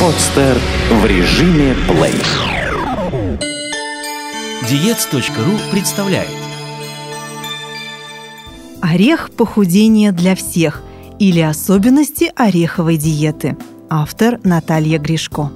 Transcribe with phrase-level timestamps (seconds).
[0.00, 0.58] Подстер
[0.90, 2.12] в режиме плей.
[4.68, 6.28] Диец.ру представляет
[8.82, 10.82] Орех похудения для всех
[11.18, 13.56] или особенности ореховой диеты.
[13.88, 15.50] Автор Наталья Гришко.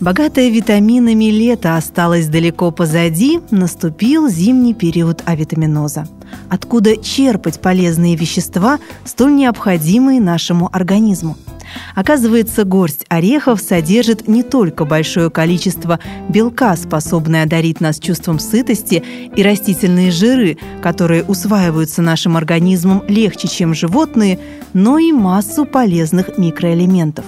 [0.00, 6.08] Богатое витаминами лето осталось далеко позади, наступил зимний период авитаминоза.
[6.48, 11.36] Откуда черпать полезные вещества, столь необходимые нашему организму?
[11.94, 15.98] Оказывается, горсть орехов содержит не только большое количество
[16.28, 19.02] белка, способное одарить нас чувством сытости,
[19.34, 24.38] и растительные жиры, которые усваиваются нашим организмом легче, чем животные,
[24.72, 27.24] но и массу полезных микроэлементов.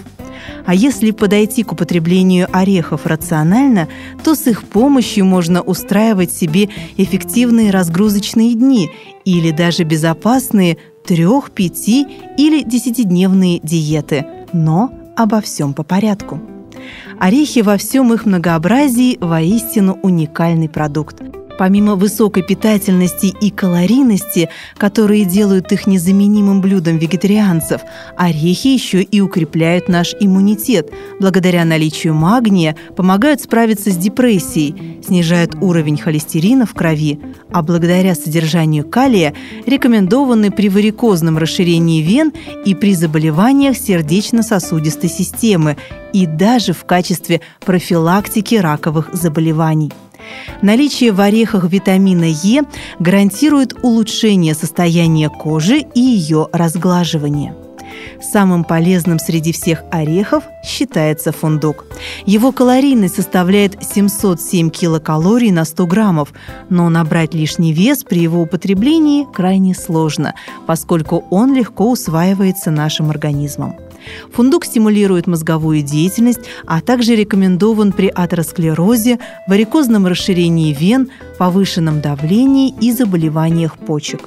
[0.64, 3.88] А если подойти к употреблению орехов рационально,
[4.24, 8.90] то с их помощью можно устраивать себе эффективные разгрузочные дни
[9.24, 12.06] или даже безопасные трех, пяти
[12.36, 14.26] или десятидневные диеты.
[14.52, 16.40] Но обо всем по порядку.
[17.18, 21.22] Орехи во всем их многообразии воистину уникальный продукт–
[21.58, 27.82] Помимо высокой питательности и калорийности, которые делают их незаменимым блюдом вегетарианцев,
[28.16, 30.90] орехи еще и укрепляют наш иммунитет.
[31.20, 37.20] Благодаря наличию магния помогают справиться с депрессией, снижают уровень холестерина в крови,
[37.52, 39.34] а благодаря содержанию калия
[39.66, 42.32] рекомендованы при варикозном расширении вен
[42.64, 45.76] и при заболеваниях сердечно-сосудистой системы
[46.12, 49.92] и даже в качестве профилактики раковых заболеваний.
[50.62, 52.62] Наличие в орехах витамина Е
[52.98, 57.54] гарантирует улучшение состояния кожи и ее разглаживание.
[58.20, 61.84] Самым полезным среди всех орехов считается фундук.
[62.24, 66.32] Его калорийность составляет 707 килокалорий на 100 граммов,
[66.68, 70.34] но набрать лишний вес при его употреблении крайне сложно,
[70.66, 73.76] поскольку он легко усваивается нашим организмом.
[74.32, 82.92] Фундук стимулирует мозговую деятельность, а также рекомендован при атеросклерозе, варикозном расширении вен, повышенном давлении и
[82.92, 84.20] заболеваниях почек.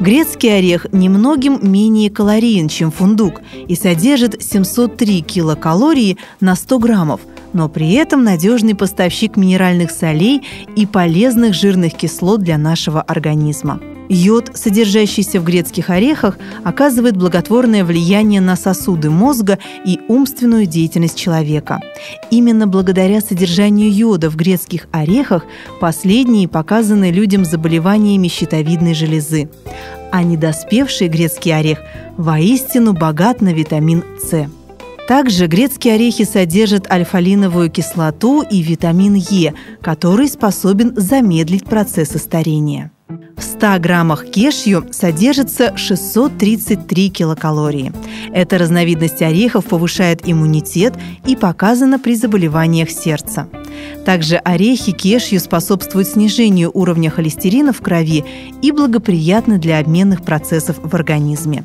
[0.00, 7.20] Грецкий орех немногим менее калориен, чем фундук, и содержит 703 килокалории на 100 граммов,
[7.52, 10.42] но при этом надежный поставщик минеральных солей
[10.74, 13.78] и полезных жирных кислот для нашего организма.
[14.12, 21.80] Йод, содержащийся в грецких орехах, оказывает благотворное влияние на сосуды мозга и умственную деятельность человека.
[22.28, 25.44] Именно благодаря содержанию йода в грецких орехах
[25.80, 29.48] последние показаны людям заболеваниями щитовидной железы.
[30.10, 31.78] А недоспевший грецкий орех
[32.16, 34.48] воистину богат на витамин С.
[35.06, 42.90] Также грецкие орехи содержат альфа-линовую кислоту и витамин Е, который способен замедлить процессы старения.
[43.40, 47.90] В 100 граммах кешью содержится 633 килокалории.
[48.34, 50.92] Эта разновидность орехов повышает иммунитет
[51.26, 53.48] и показана при заболеваниях сердца.
[54.04, 58.26] Также орехи кешью способствуют снижению уровня холестерина в крови
[58.60, 61.64] и благоприятны для обменных процессов в организме.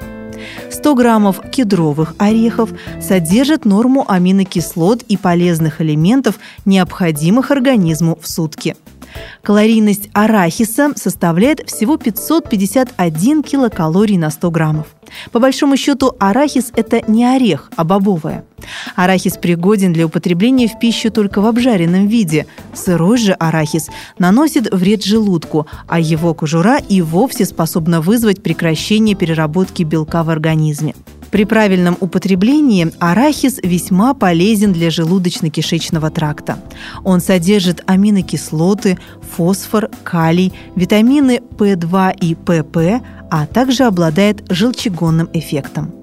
[0.72, 2.70] 100 граммов кедровых орехов
[3.02, 8.78] содержат норму аминокислот и полезных элементов, необходимых организму в сутки–
[9.42, 14.88] Калорийность арахиса составляет всего 551 килокалорий на 100 граммов.
[15.32, 18.44] По большому счету, арахис– это не орех, а бобовое.
[18.96, 22.48] Арахис пригоден для употребления в пищу только в обжаренном виде.
[22.74, 29.84] Сырой же арахис наносит вред желудку, а его кожура и вовсе способна вызвать прекращение переработки
[29.84, 30.96] белка в организме.
[31.36, 36.58] При правильном употреблении арахис весьма полезен для желудочно-кишечного тракта.
[37.04, 38.98] Он содержит аминокислоты,
[39.36, 45.95] фосфор, калий, витамины В2 и ПП, а также обладает желчегонным эффектом.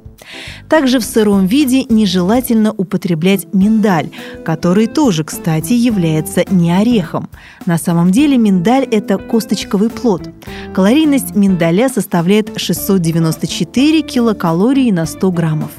[0.68, 4.08] Также в сыром виде нежелательно употреблять миндаль,
[4.44, 7.28] который тоже, кстати, является не орехом.
[7.66, 10.30] На самом деле миндаль– это косточковый плод.
[10.74, 15.70] Калорийность миндаля составляет 694 килокалории на 100 граммов.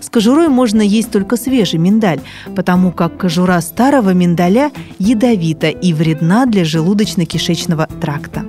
[0.00, 2.20] С кожурой можно есть только свежий миндаль,
[2.54, 8.44] потому как кожура старого миндаля ядовита и вредна для желудочно-кишечного тракта.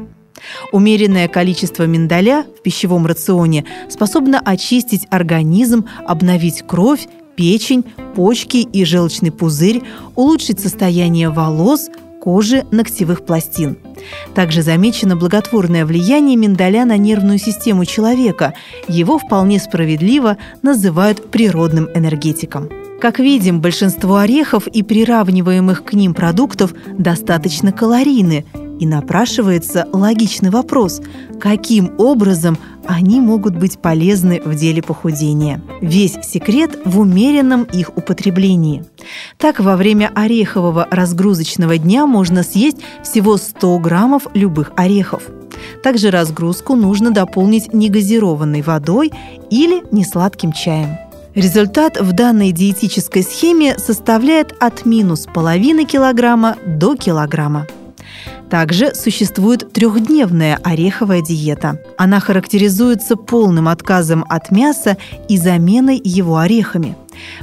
[0.71, 7.85] Умеренное количество миндаля в пищевом рационе способно очистить организм, обновить кровь, печень,
[8.15, 9.83] почки и желчный пузырь,
[10.15, 11.89] улучшить состояние волос,
[12.21, 13.77] кожи, ногтевых пластин.
[14.35, 18.53] Также замечено благотворное влияние миндаля на нервную систему человека.
[18.87, 22.69] Его вполне справедливо называют природным энергетиком.
[22.99, 28.43] Как видим, большинство орехов и приравниваемых к ним продуктов достаточно калорийны,
[28.79, 31.01] и напрашивается логичный вопрос,
[31.39, 35.61] каким образом они могут быть полезны в деле похудения.
[35.81, 38.85] Весь секрет в умеренном их употреблении.
[39.37, 45.23] Так, во время орехового разгрузочного дня можно съесть всего 100 граммов любых орехов.
[45.83, 49.11] Также разгрузку нужно дополнить негазированной водой
[49.49, 50.97] или несладким чаем.
[51.35, 57.67] Результат в данной диетической схеме составляет от минус половины килограмма до килограмма.
[58.49, 61.81] Также существует трехдневная ореховая диета.
[61.97, 64.97] Она характеризуется полным отказом от мяса
[65.27, 66.95] и заменой его орехами.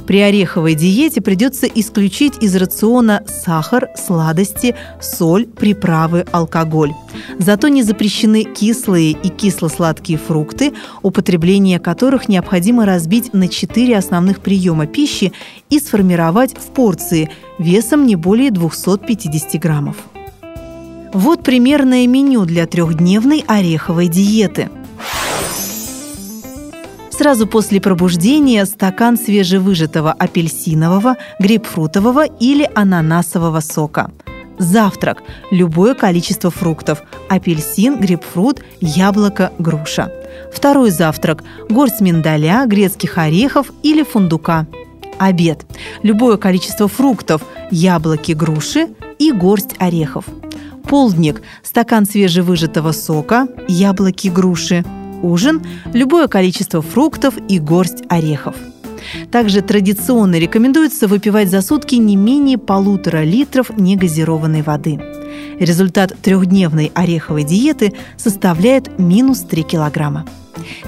[0.07, 6.93] При ореховой диете придется исключить из рациона сахар, сладости, соль, приправы, алкоголь.
[7.39, 14.87] Зато не запрещены кислые и кисло-сладкие фрукты, употребление которых необходимо разбить на 4 основных приема
[14.87, 15.33] пищи
[15.69, 17.29] и сформировать в порции
[17.59, 19.97] весом не более 250 граммов.
[21.15, 24.69] Вот примерное меню для трехдневной ореховой диеты.
[27.09, 34.11] Сразу после пробуждения стакан свежевыжатого апельсинового, грейпфрутового или ананасового сока.
[34.57, 40.11] Завтрак– любое количество фруктов– апельсин, грейпфрут, яблоко, груша.
[40.51, 44.67] Второй завтрак– горсть миндаля, грецких орехов или фундука.
[45.17, 45.65] Обед–
[46.03, 47.41] любое количество фруктов–
[47.71, 50.25] яблоки, груши и горсть орехов–
[50.87, 54.83] полдник– стакан свежевыжатого сока, яблоки, груши.
[55.21, 55.61] Ужин–
[55.93, 58.55] любое количество фруктов и горсть орехов.
[59.31, 64.99] Также традиционно рекомендуется выпивать за сутки не менее полутора литров негазированной воды.
[65.59, 70.25] Результат трехдневной ореховой диеты составляет минус 3 килограмма.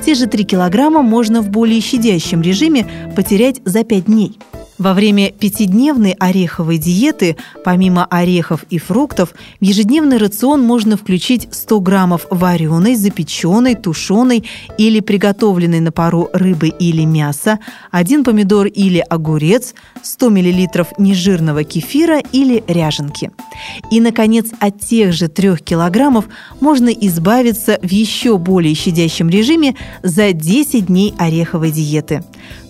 [0.03, 4.39] Те же 3 килограмма можно в более щадящем режиме потерять за 5 дней–
[4.77, 11.79] во время пятидневной ореховой диеты, помимо орехов и фруктов, в ежедневный рацион можно включить 100
[11.81, 14.44] граммов вареной, запеченной, тушеной
[14.77, 17.59] или приготовленной на пару рыбы или мяса,
[17.91, 23.31] один помидор или огурец, 100 мл нежирного кефира или ряженки.
[23.91, 26.25] И, наконец, от тех же 3 килограммов
[26.59, 32.24] можно избавиться в еще более щадящем режиме за 10 дней ореховой диеты.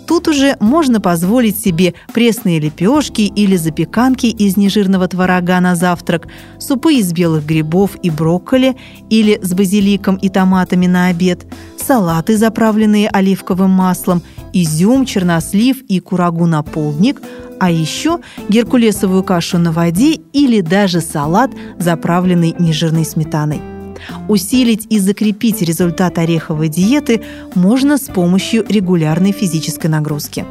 [0.08, 6.28] Тут уже можно позволить себе пресные лепешки или запеканки из нежирного творога на завтрак,
[6.60, 8.78] супы из белых грибов и брокколи
[9.10, 11.46] или с базиликом и томатами на обед,
[11.78, 14.22] салаты, заправленные оливковым маслом,
[14.54, 17.22] изюм, чернослив и курагу на полдник,
[17.60, 23.77] а еще геркулесовую кашу на воде или даже салат, заправленный нежирной сметаной.
[24.28, 27.22] Усилить и закрепить результат ореховой диеты
[27.56, 30.46] можно с помощью регулярной физической нагрузки.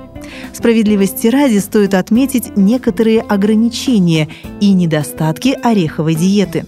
[0.52, 4.28] Справедливости ради стоит отметить некоторые ограничения
[4.60, 6.66] и недостатки ореховой диеты.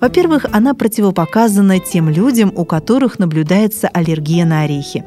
[0.00, 5.04] Во-первых, она противопоказана тем людям, у которых наблюдается аллергия на орехи.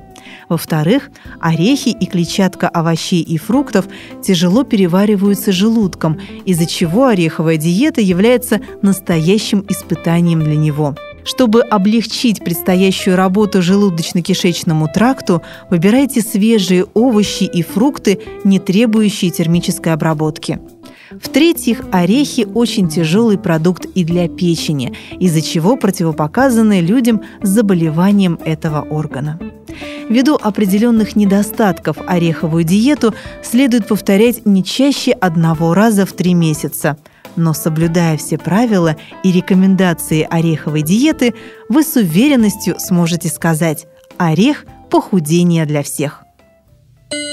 [0.50, 1.10] Во-вторых,
[1.40, 3.86] орехи и клетчатка овощей и фруктов
[4.24, 10.96] тяжело перевариваются желудком, из-за чего ореховая диета является настоящим испытанием для него.
[11.26, 20.60] Чтобы облегчить предстоящую работу желудочно-кишечному тракту, выбирайте свежие овощи и фрукты, не требующие термической обработки.
[21.12, 28.82] В-третьих, орехи– очень тяжелый продукт и для печени, из-за чего противопоказаны людям с заболеванием этого
[28.82, 29.40] органа.
[30.10, 36.98] Ввиду определенных недостатков ореховую диету следует повторять не чаще одного раза в три месяца.
[37.36, 41.34] Но соблюдая все правила и рекомендации ореховой диеты,
[41.70, 43.88] вы с уверенностью сможете сказать
[44.18, 46.24] «Орех– похудение для всех».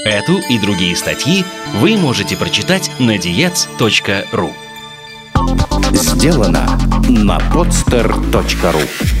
[0.05, 1.45] Эту и другие статьи
[1.79, 4.49] вы можете прочитать на diets.ru
[5.93, 6.65] Сделано
[7.07, 9.20] на podster.ru